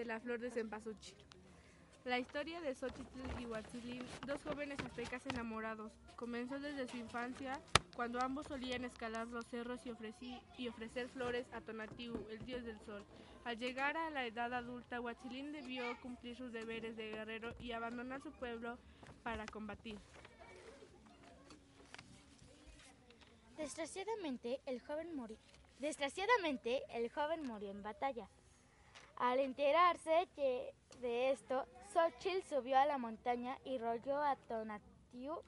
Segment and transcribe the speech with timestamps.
[0.00, 1.14] De la flor de cempasúchil.
[2.04, 7.60] La historia de Xochitl y Huatzilin, dos jóvenes aztecas enamorados, comenzó desde su infancia,
[7.94, 12.64] cuando ambos solían escalar los cerros y, ofrecí- y ofrecer flores a Tonatiuh, el dios
[12.64, 13.04] del sol.
[13.44, 18.22] Al llegar a la edad adulta, Huatzilin debió cumplir sus deberes de guerrero y abandonar
[18.22, 18.78] su pueblo
[19.22, 19.98] para combatir.
[23.58, 25.36] Desgraciadamente, el joven murió.
[25.78, 28.26] Desgraciadamente, el joven murió en batalla.
[29.20, 30.28] Al enterarse
[31.00, 35.42] de esto, Xochitl subió a la montaña y rolló a Tonatiuh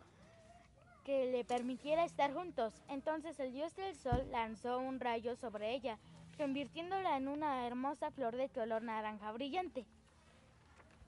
[1.05, 2.75] que le permitiera estar juntos.
[2.89, 5.99] Entonces el dios del sol lanzó un rayo sobre ella,
[6.37, 9.87] convirtiéndola en una hermosa flor de color naranja brillante.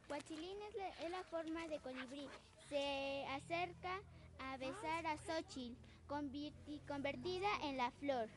[0.09, 0.57] Huachilín
[1.03, 2.29] es la, forma de colibrí.
[2.71, 4.01] Se acerca
[4.41, 5.77] a besar a Xochitl,
[6.87, 8.29] convertida en la flor.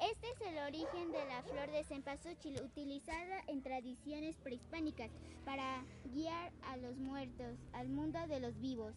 [0.00, 5.10] Este es el origen de la flor de cempasúchil, utilizada en tradiciones prehispánicas
[5.44, 8.94] para guiar a los muertos al mundo de los vivos.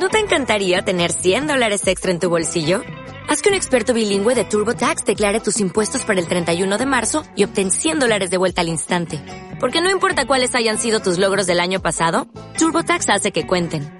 [0.00, 2.82] ¿No te encantaría tener 100 dólares extra en tu bolsillo?
[3.28, 7.22] Haz que un experto bilingüe de TurboTax declare tus impuestos para el 31 de marzo
[7.36, 9.22] y obtén 100 dólares de vuelta al instante.
[9.60, 12.26] Porque no importa cuáles hayan sido tus logros del año pasado,
[12.58, 13.99] TurboTax hace que cuenten.